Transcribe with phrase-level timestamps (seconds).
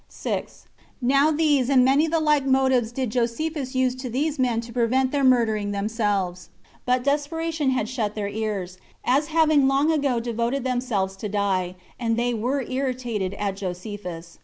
[0.09, 0.65] 6.
[0.99, 5.11] Now these and many the like motives did Josephus use to these men to prevent
[5.11, 6.49] their murdering themselves;
[6.87, 12.17] but desperation had shut their ears, as having long ago devoted themselves to die, and
[12.17, 14.39] they were irritated at Josephus.